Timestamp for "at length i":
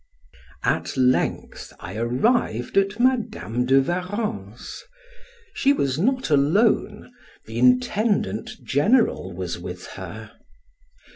0.63-1.95